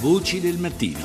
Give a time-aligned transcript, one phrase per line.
[0.00, 0.98] Voci del mattino.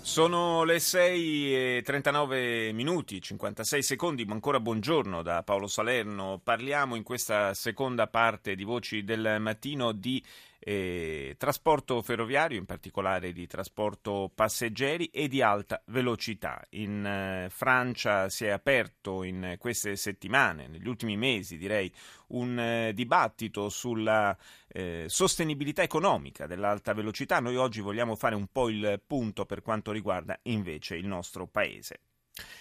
[0.00, 6.40] Sono le 6 e 39 minuti, 56 secondi, ma ancora buongiorno da Paolo Salerno.
[6.42, 10.24] Parliamo in questa seconda parte di Voci del Mattino di
[10.60, 16.62] eh, trasporto ferroviario, in particolare di trasporto passeggeri e di alta velocità.
[16.70, 21.92] In eh, Francia si è aperto in queste settimane, negli ultimi mesi direi,
[22.28, 24.36] un eh, dibattito sulla
[24.68, 27.40] eh, sostenibilità economica dell'alta velocità.
[27.40, 32.02] Noi oggi vogliamo fare un po' il punto per quanto riguarda invece il nostro paese.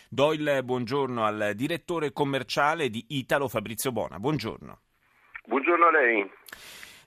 [0.09, 4.20] Do il buongiorno al direttore commerciale di Italo Fabrizio Bona.
[4.20, 4.81] Buongiorno.
[5.45, 6.31] Buongiorno a lei.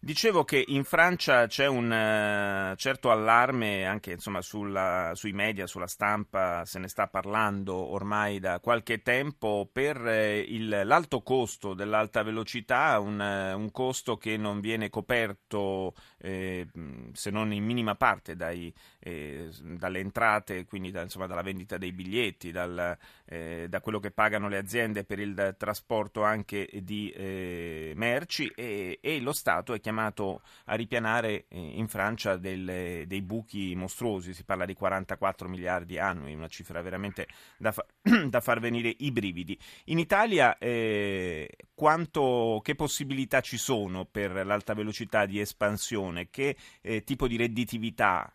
[0.04, 5.86] Dicevo che in Francia c'è un uh, certo allarme anche insomma, sulla, sui media, sulla
[5.86, 12.24] stampa, se ne sta parlando ormai da qualche tempo per eh, il, l'alto costo dell'alta
[12.24, 16.66] velocità, un, uh, un, costo che non viene coperto eh,
[17.12, 21.92] se non in minima parte dai, eh, dalle entrate, quindi da, insomma, dalla vendita dei
[21.92, 27.92] biglietti, dal, eh, da quello che pagano le aziende per il trasporto anche di eh,
[27.96, 33.74] merci e, e lo Stato è chiamato a ripianare eh, in Francia delle, dei buchi
[33.74, 37.86] mostruosi, si parla di 44 miliardi annui, una cifra veramente da, fa-
[38.28, 39.58] da far venire i brividi.
[39.86, 46.28] In Italia eh, quanto, che possibilità ci sono per l'alta velocità di espansione?
[46.30, 48.32] Che eh, tipo di redditività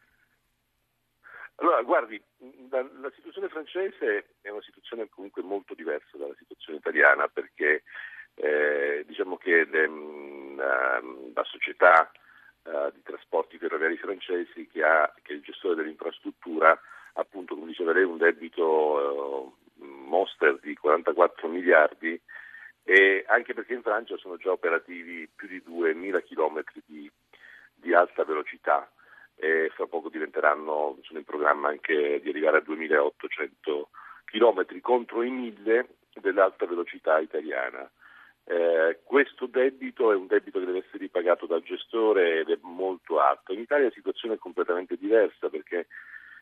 [1.59, 2.21] allora, guardi,
[2.69, 7.83] la, la, situazione francese è una situazione comunque molto diversa dalla situazione italiana perché
[8.35, 9.87] eh, diciamo che le,
[10.55, 11.01] la,
[11.33, 12.11] la, società
[12.63, 16.79] eh, di trasporti ferroviari francesi che, ha, che, è il gestore dell'infrastruttura
[17.13, 22.21] appunto come diceva lei un debito eh, monster di 44 miliardi
[22.83, 27.11] e anche perché in Francia sono già operativi più di 2000 km di,
[27.73, 28.87] di alta velocità
[29.39, 33.89] e fra poco diventeranno, sono in programma anche di arrivare a 2800
[34.25, 37.89] km contro i 1000 dell'alta velocità italiana.
[38.43, 43.19] Eh, questo debito è un debito che deve essere ripagato dal gestore ed è molto
[43.19, 43.53] alto.
[43.53, 45.87] In Italia la situazione è completamente diversa perché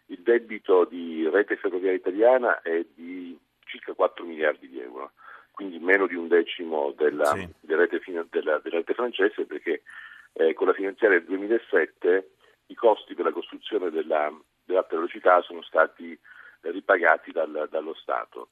[0.08, 5.14] il debito di rete ferroviaria italiana è di circa 4 miliardi di euro,
[5.52, 7.50] quindi meno di un decimo della, sì.
[7.60, 9.82] della, rete, della, della rete, francese perché
[10.34, 12.30] eh, con la finanziaria del 2007
[12.68, 14.32] i costi per la costruzione della,
[14.64, 16.18] dell'alta velocità sono stati
[16.62, 18.50] ripagati dal, dallo Stato.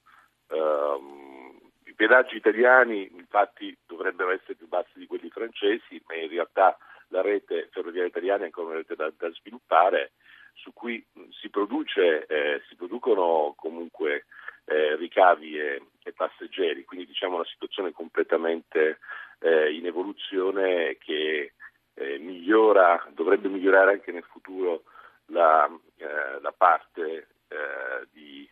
[0.48, 6.76] Um, i pedaggi italiani infatti dovrebbero essere più bassi di quelli francesi, ma in realtà
[7.08, 10.12] la rete ferroviaria italiana è ancora una rete da, da sviluppare
[10.54, 11.04] su cui
[11.40, 14.26] si, produce, eh, si producono comunque
[14.66, 18.98] eh, ricavi e, e, passeggeri, quindi diciamo una situazione completamente
[19.40, 21.52] eh, in evoluzione che
[21.94, 24.84] eh, migliora, dovrebbe migliorare anche nel futuro
[25.26, 28.48] la, eh, la parte eh, di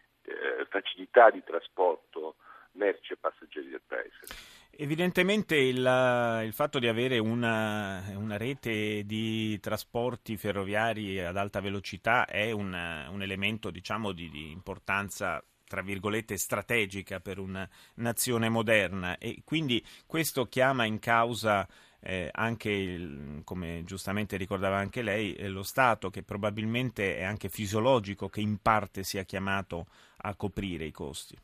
[0.68, 2.36] facilità di trasporto
[2.72, 4.60] merci e passeggeri del paese.
[4.74, 12.24] Evidentemente il, il, fatto di avere una, una, rete di trasporti ferroviari ad alta velocità
[12.24, 19.18] è un, un elemento diciamo, di, di importanza tra virgolette strategica per una nazione moderna
[19.18, 21.66] e quindi questo chiama in causa
[22.02, 27.48] eh, anche, il, come giustamente ricordava anche lei, eh, lo Stato che probabilmente è anche
[27.48, 29.86] fisiologico che in parte sia chiamato
[30.22, 31.36] a coprire i costi.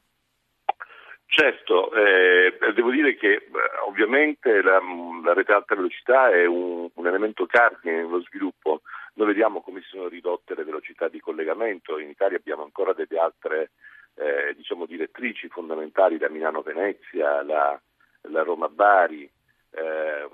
[1.31, 3.49] Certo, eh, devo dire che eh,
[3.87, 4.81] ovviamente la,
[5.23, 8.81] la, rete alta velocità è un, un, elemento cardine nello sviluppo.
[9.15, 13.19] Noi vediamo come si sono ridotte le velocità di collegamento, in Italia abbiamo ancora delle
[13.21, 13.71] altre
[14.15, 17.81] eh, diciamo, direttrici fondamentali, la Milano-Venezia, la,
[18.23, 19.31] la Roma-Bari,
[19.71, 20.29] eh,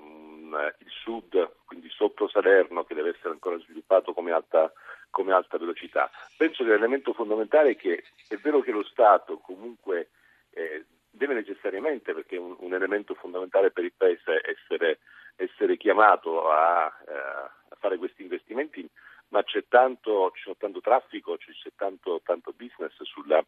[0.79, 4.71] il sud, quindi sotto Salerno, che deve essere ancora sviluppato come alta,
[5.09, 6.09] come alta velocità.
[6.37, 10.09] Penso che l'elemento fondamentale è che è vero che lo Stato comunque
[10.51, 14.99] eh, deve necessariamente, perché è un, un, elemento fondamentale per il Paese, essere,
[15.35, 18.87] essere chiamato a, eh, a, fare questi investimenti,
[19.29, 23.43] ma c'è tanto, c'è tanto traffico, c'è tanto, tanto business sulla,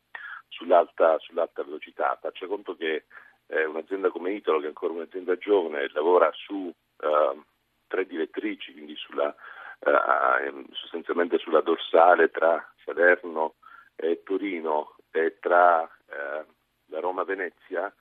[0.47, 2.17] sull'alta, sull'alta, velocità.
[2.19, 3.05] Faccia conto che
[3.47, 7.41] eh, un'azienda come Italo, che è ancora un'azienda giovane, lavora su eh,
[7.87, 9.33] tre direttrici, quindi sulla,
[9.79, 13.55] eh, sostanzialmente sulla dorsale tra Salerno
[13.95, 16.45] e Torino e tra eh,
[16.87, 17.93] la Roma-Venezia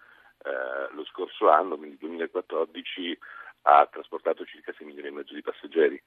[0.43, 3.19] eh, lo scorso anno, quindi 2014,
[3.63, 6.01] ha trasportato circa 6 milioni e mezzo di passeggeri.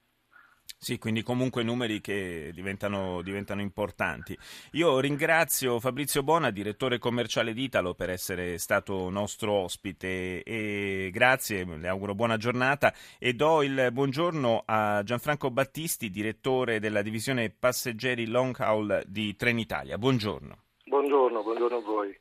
[0.81, 4.38] Sì, quindi comunque numeri che diventano, diventano, importanti.
[4.72, 11.66] Io ringrazio Fabrizio Bona, direttore commerciale di Italo, per essere stato nostro ospite e grazie,
[11.66, 18.26] le auguro buona giornata e do il buongiorno a Gianfranco Battisti, direttore della divisione passeggeri
[18.28, 19.98] long haul di Trenitalia.
[19.98, 20.64] Buongiorno.
[20.86, 22.18] Buongiorno, buongiorno a voi.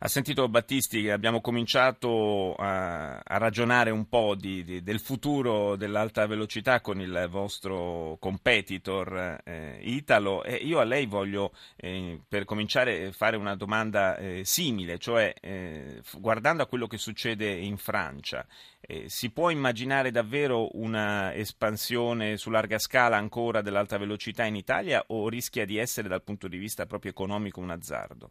[0.00, 5.74] Ha sentito Battisti che abbiamo cominciato a, a ragionare un po' di, di, del futuro
[5.74, 12.44] dell'alta velocità con il vostro competitor eh, Italo e io a lei voglio eh, per
[12.44, 18.46] cominciare fare una domanda eh, simile, cioè eh, guardando a quello che succede in Francia,
[18.80, 25.02] eh, si può immaginare davvero una espansione su larga scala ancora dell'alta velocità in Italia
[25.08, 28.30] o rischia di essere dal punto di vista proprio economico un azzardo?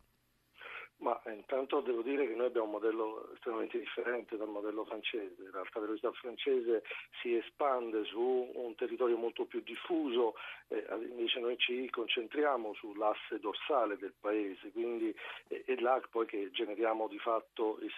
[1.00, 5.50] Ma intanto devo dire che noi abbiamo un modello estremamente differente dal modello francese.
[5.52, 6.84] L'alta velocità francese
[7.22, 8.20] si espande su
[8.56, 10.34] un territorio molto più diffuso,
[10.70, 15.16] eh, invece noi ci concentriamo sull'asse dorsale del paese, quindi
[15.50, 17.94] eh, è là poi che generiamo di fatto il,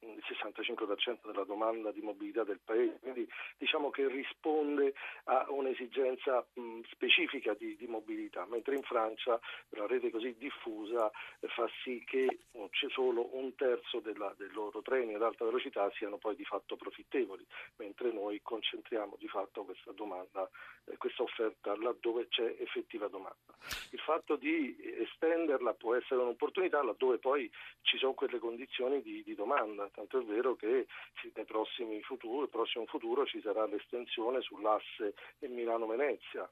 [0.00, 2.98] il 65% della domanda di mobilità del paese.
[3.00, 3.26] Quindi
[3.56, 4.92] diciamo che risponde
[5.24, 11.10] a un'esigenza mh, specifica di, di, mobilità, mentre in Francia la rete così diffusa
[11.40, 12.33] eh, fa sì che
[12.70, 16.76] c'è solo un terzo della, dei loro treni ad alta velocità siano poi di fatto
[16.76, 17.46] profittevoli,
[17.76, 20.48] mentre noi concentriamo di fatto questa domanda,
[20.86, 23.54] eh, questa offerta laddove c'è effettiva domanda.
[23.90, 27.50] Il fatto di estenderla può essere un'opportunità laddove poi
[27.82, 30.86] ci sono quelle condizioni di, di domanda, tanto è vero che
[31.34, 36.48] nel prossimo futuro ci sarà l'estensione sull'asse Milano-Venezia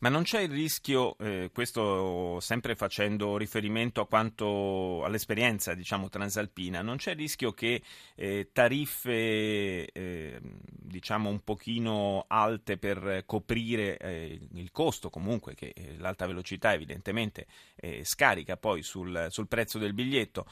[0.00, 6.82] ma non c'è il rischio, eh, questo sempre facendo riferimento a quanto, all'esperienza diciamo, transalpina,
[6.82, 7.82] non c'è il rischio che
[8.16, 15.96] eh, tariffe eh, diciamo un pochino alte per coprire eh, il costo comunque che eh,
[15.98, 17.46] l'alta velocità evidentemente
[17.76, 20.46] eh, scarica poi sul, sul, prezzo del biglietto,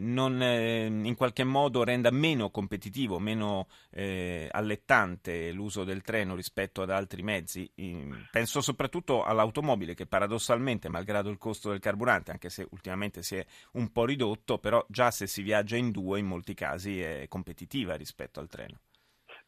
[0.00, 7.22] non in qualche modo renda meno competitivo, meno allettante l'uso del treno rispetto ad altri
[7.22, 7.70] mezzi?
[8.30, 13.46] penso soprattutto all'automobile che paradossalmente, malgrado il costo del carburante, anche se ultimamente si è
[13.72, 17.94] un po' ridotto, però già se si viaggia in due in molti casi è competitiva
[17.94, 18.80] rispetto al treno.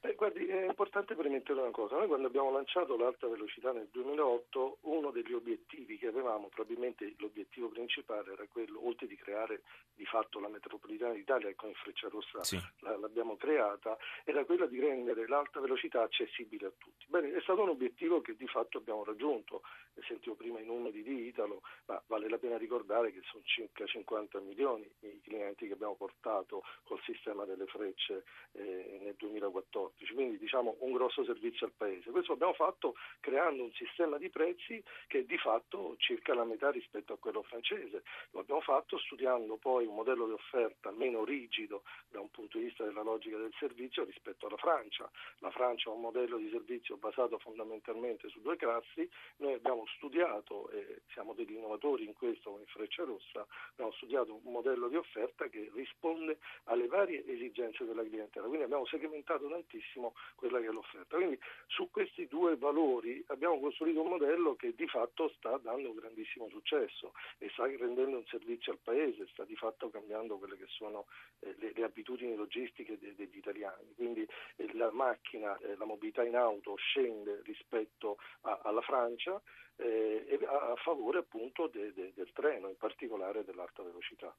[0.02, 1.97] Beh, guardi, è importante premettere una cosa.
[1.97, 7.69] Noi quando abbiamo lanciato l'alta velocità nel 2008, uno degli obiettivi che avevamo, probabilmente l'obiettivo
[7.69, 9.61] principale era quello, oltre di creare
[9.94, 12.58] di fatto la metropolitana d'Italia, con il Freccia Rossa sì.
[12.79, 17.05] l'abbiamo creata, era quello di rendere l'alta velocità accessibile a tutti.
[17.06, 19.61] Bene, è stato un obiettivo che di fatto abbiamo raggiunto.
[20.08, 24.41] Sentivo prima i numeri di Italo, ma vale la pena ricordare che sono circa 50
[24.41, 30.39] milioni i clienti che abbiamo portato col sistema delle frecce eh, nel 2014 14, quindi
[30.39, 32.11] diciamo un grosso servizio al Paese.
[32.11, 36.71] Questo abbiamo fatto creando un sistema di prezzi che è di fatto circa la metà
[36.71, 38.03] rispetto a quello francese.
[38.31, 42.65] Lo abbiamo fatto studiando poi un modello di offerta meno rigido da un punto di
[42.65, 45.11] vista della logica del servizio rispetto alla Francia.
[45.39, 49.09] La Francia ha un modello di servizio basato fondamentalmente su due classi,
[49.39, 54.41] noi abbiamo studiato, e siamo degli innovatori in questo con il Freccia Rossa, abbiamo studiato
[54.43, 59.80] un modello di offerta che risponde alle varie esigenze della clientela, quindi abbiamo segmentato tantissimo
[59.81, 61.17] tantissimo quella che è l'offerta.
[61.17, 65.97] Quindi su questi due valori abbiamo costruito un modello che di fatto sta dando un
[65.97, 70.67] grandissimo successo e sta rendendo un servizio al Paese, sta di fatto cambiando quelle che
[70.69, 71.06] sono
[71.41, 73.94] eh, le, le, abitudini logistiche de, degli italiani.
[73.94, 79.41] Quindi eh, la macchina, eh, la mobilità in auto scende rispetto a, alla Francia
[79.76, 84.35] eh, a, a, favore appunto de, de, del treno, in particolare dell'alta velocità.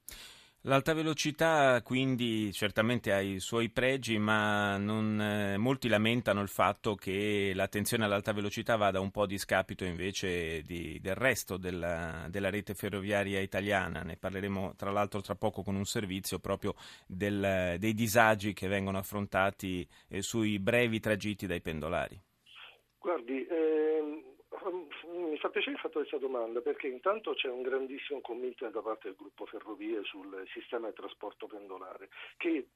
[0.66, 6.94] L'alta velocità quindi certamente ha i suoi pregi, ma non, eh, molti lamentano il fatto
[6.94, 12.52] che l'attenzione all'alta velocità vada un po' a discapito invece di, del resto della, della,
[12.52, 14.04] rete ferroviaria italiana.
[14.04, 16.76] Ne parleremo tra l'altro tra poco con un servizio proprio
[17.08, 22.22] del, dei disagi che vengono affrontati eh, sui brevi tragitti dai pendolari.
[23.00, 23.91] Guardi, ehm
[24.70, 29.08] mi fa piacere il fatto questa domanda perché intanto c'è un grandissimo commitment da parte
[29.08, 32.68] del gruppo Ferrovie sul sistema di trasporto pendolare che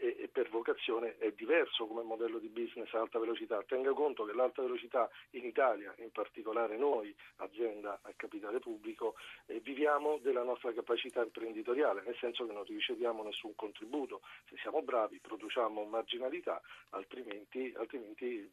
[0.00, 3.62] e per vocazione è diverso come modello di business a alta velocità.
[3.66, 9.16] Tenga conto che l'alta velocità in Italia, in particolare noi, azienda a capitale pubblico,
[9.46, 14.20] eh, viviamo della nostra capacità imprenditoriale, nel senso che non riceviamo nessun contributo.
[14.48, 18.48] Se siamo bravi produciamo marginalità, altrimenti, altrimenti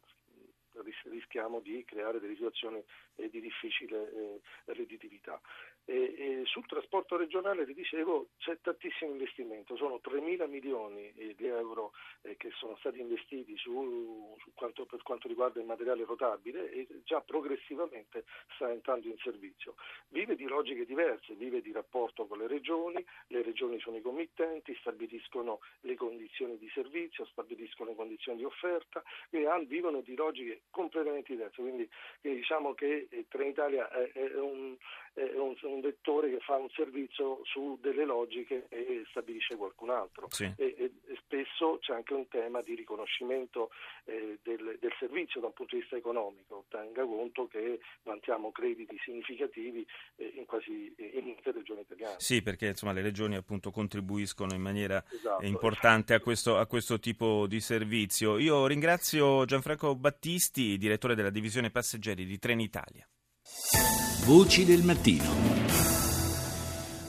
[1.04, 2.82] rischiamo di creare delle situazioni
[3.16, 5.40] eh, di difficile eh, redditività.
[5.88, 11.34] E, e sul trasporto regionale, vi dicevo, c'è tantissimo investimento, sono 3 mila milioni eh,
[11.36, 16.04] di euro eh, che sono stati investiti su, su quanto, per quanto riguarda il materiale
[16.04, 18.24] rotabile e già progressivamente
[18.54, 19.76] sta entrando in servizio.
[20.08, 24.76] Vive di logiche diverse, vive di rapporto con le regioni, le regioni sono i committenti,
[24.80, 31.32] stabiliscono le condizioni di servizio, stabiliscono le condizioni di offerta e vivono di logiche completamente
[31.32, 31.60] diverse.
[31.60, 31.88] Quindi
[32.22, 34.76] eh, diciamo che eh, Trenitalia è, è, un,
[35.16, 40.26] è un, un, vettore che fa un servizio su delle logiche e stabilisce qualcun altro.
[40.28, 40.44] Sì.
[40.44, 43.70] E, e, e, spesso c'è anche un tema di riconoscimento
[44.04, 46.66] eh, del, del, servizio da un punto di vista economico.
[46.68, 52.16] Tenga conto che vantiamo crediti significativi eh, in quasi in molte regioni italiane.
[52.18, 56.20] Sì, perché insomma, le regioni appunto contribuiscono in maniera esatto, importante esatto.
[56.20, 58.36] A, questo, a questo tipo di servizio.
[58.36, 63.08] Io ringrazio Gianfranco Battisti, direttore della divisione passeggeri di Trenitalia.
[64.26, 65.22] Voci del mattino.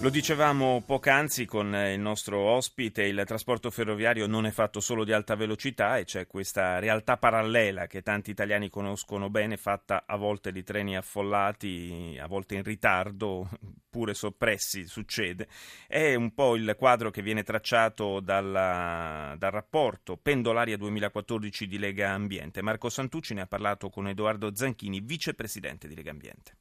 [0.01, 5.13] Lo dicevamo poc'anzi con il nostro ospite, il trasporto ferroviario non è fatto solo di
[5.13, 10.51] alta velocità e c'è questa realtà parallela che tanti italiani conoscono bene, fatta a volte
[10.51, 13.49] di treni affollati, a volte in ritardo,
[13.89, 15.47] pure soppressi, succede.
[15.87, 22.11] È un po' il quadro che viene tracciato dalla, dal rapporto Pendolaria 2014 di Lega
[22.11, 22.61] Ambiente.
[22.61, 26.57] Marco Santucci ne ha parlato con Edoardo Zanchini, vicepresidente di Lega Ambiente.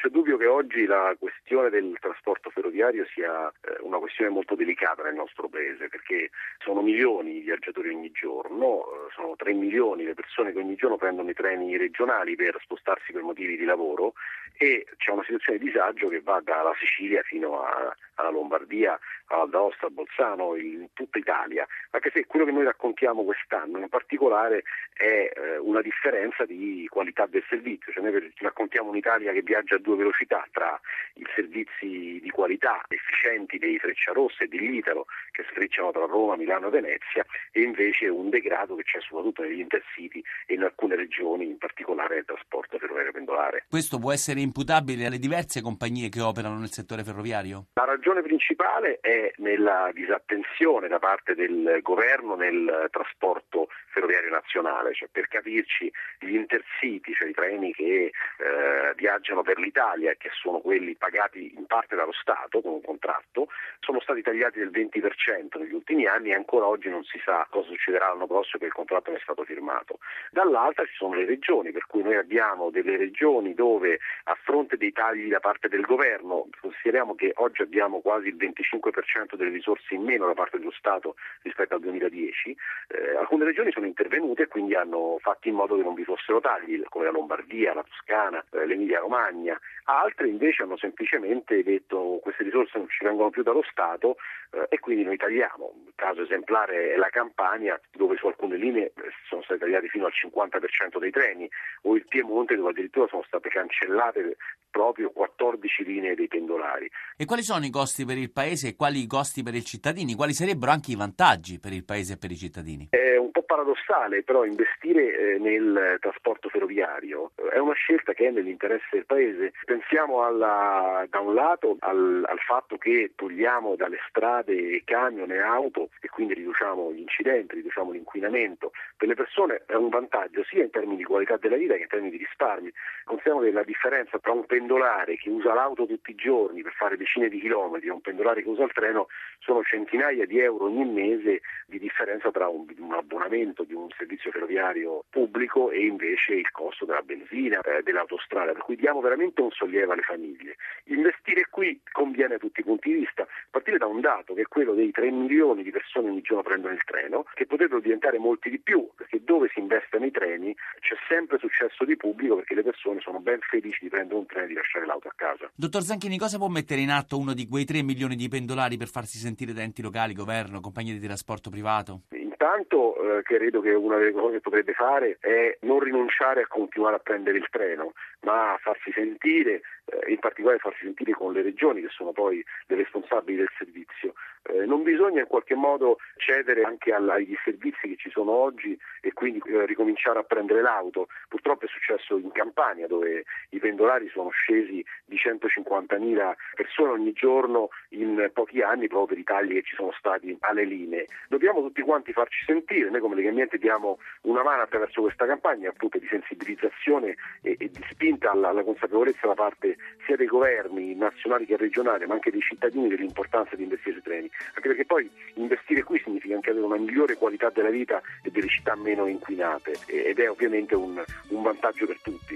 [0.00, 5.02] C'è dubbio che oggi la questione del trasporto ferroviario sia eh, una questione molto delicata
[5.02, 10.14] nel nostro paese perché sono milioni i viaggiatori ogni giorno, eh, sono 3 milioni le
[10.14, 14.12] persone che ogni giorno prendono i treni regionali per spostarsi per motivi di lavoro
[14.56, 19.86] e c'è una situazione di disagio che va dalla Sicilia fino a, alla Lombardia, all'Aosta,
[19.86, 25.30] a Bolzano, in tutta Italia, anche se quello che noi raccontiamo quest'anno in particolare è
[25.32, 29.96] eh, una differenza di qualità del servizio, cioè noi raccontiamo un'Italia che viaggia a due
[29.96, 30.78] velocità tra
[31.14, 36.70] i servizi di qualità efficienti dei Frecciarossa e dell'Italo che sfrecciano tra Roma, Milano e
[36.70, 41.56] Venezia e invece un degrado che c'è soprattutto negli intercity e in alcune regioni, in
[41.56, 43.64] particolare nel trasporto ferroviario pendolare.
[43.68, 47.68] Questo può essere imputabile alle diverse compagnie che operano nel settore ferroviario?
[47.74, 55.08] La ragione principale è nella disattenzione da parte del governo nel trasporto ferroviario nazionale, cioè
[55.10, 55.90] per capirci
[56.20, 61.54] gli intercity, cioè i treni che eh, viaggiano per l'Italia e che sono quelli pagati
[61.56, 63.46] in parte dallo Stato con un contratto,
[63.78, 67.68] sono stati tagliati del 20% negli ultimi anni e ancora oggi non si sa cosa
[67.68, 70.00] succederà l'anno prossimo che il contratto non è stato firmato.
[70.32, 74.90] Dall'altra ci sono le regioni, per cui noi abbiamo delle regioni dove a fronte dei
[74.90, 80.02] tagli da parte del governo, consideriamo che oggi abbiamo quasi il 25% delle risorse in
[80.02, 82.56] meno da parte dello Stato rispetto al 2010,
[82.88, 86.40] eh, alcune regioni sono intervenute e quindi hanno fatto in modo che non vi fossero
[86.40, 92.44] tagli, come la Lombardia, la Toscana, eh, l'Emilia Romagna, altre invece hanno semplicemente detto queste
[92.44, 94.16] risorse non ci vengono più dallo Stato
[94.50, 95.72] eh, e quindi noi tagliamo.
[95.86, 98.92] Il caso esemplare è la Campania dove su alcune linee eh,
[99.28, 101.48] sono stati tagliati fino al 50% dei treni
[101.82, 104.36] o il Piemonte dove addirittura sono state cancellate
[104.70, 106.90] proprio 14 linee dei pendolari.
[107.16, 110.14] E quali sono i costi per il Paese e quali i costi per i cittadini?
[110.14, 112.88] Quali sarebbero anche i vantaggi per il Paese e per i cittadini?
[112.90, 118.30] È un paradossale, però investire eh, nel trasporto ferroviario eh, è una scelta che è
[118.30, 119.52] nell'interesse del Paese.
[119.64, 125.88] Pensiamo alla, da un lato al, al, fatto che togliamo dalle strade camion e auto
[126.00, 128.72] e quindi riduciamo gli incidenti, riduciamo l'inquinamento.
[128.96, 131.88] Per le persone è un vantaggio sia in termini di qualità della vita che in
[131.88, 132.70] termini di risparmi.
[133.04, 136.98] Consideramo che la differenza tra un pendolare che usa l'auto tutti i giorni per fare
[136.98, 139.06] decine di chilometri e un pendolare che usa il treno
[139.38, 144.32] sono centinaia di euro ogni mese di differenza tra un, un abbonamento di un servizio
[144.32, 149.50] ferroviario pubblico e invece il costo della benzina, eh, dell'autostrada, per cui diamo veramente un
[149.50, 150.56] sollievo alle famiglie.
[150.86, 154.46] Investire qui conviene a tutti i punti di vista, partire da un dato che è
[154.46, 158.50] quello dei 3 milioni di persone ogni giorno prendono il treno, che potrebbero diventare molti
[158.50, 162.62] di più, perché dove si investono i treni c'è sempre successo di pubblico perché le
[162.62, 165.50] persone sono ben felici di prendere un treno e di lasciare l'auto a casa.
[165.54, 168.88] Dottor Zanchini, cosa può mettere in atto uno di quei 3 milioni di pendolari per
[168.88, 172.02] farsi sentire da enti locali, governo, compagnie di trasporto privato?
[172.40, 176.94] Intanto eh, credo che una delle cose che potrebbe fare è non rinunciare a continuare
[176.94, 181.80] a prendere il treno, ma farsi sentire, eh, in particolare farsi sentire con le regioni
[181.80, 184.14] che sono poi le responsabili del servizio.
[184.42, 188.78] Eh, non bisogna in qualche modo cedere anche alla, agli servizi che ci sono oggi
[189.00, 191.08] e quindi eh, ricominciare a prendere l'auto.
[191.28, 197.70] Purtroppo è successo in Campania dove i pendolari sono scesi di 150.000 persone ogni giorno
[197.90, 201.06] in pochi anni proprio per i tagli che ci sono stati alle linee.
[201.28, 202.90] Dobbiamo tutti quanti far farci sentire.
[202.90, 207.70] Noi come Lega Ambiente diamo una mano attraverso questa campagna appunto di sensibilizzazione e, e
[207.70, 212.30] di spinta alla, alla, consapevolezza da parte sia dei governi nazionali che regionali, ma anche
[212.30, 214.30] dei cittadini dell'importanza di investire sui treni.
[214.54, 218.48] Anche perché poi investire qui significa anche avere una migliore qualità della vita e delle
[218.48, 222.26] città meno inquinate ed è ovviamente un, un vantaggio per tutti.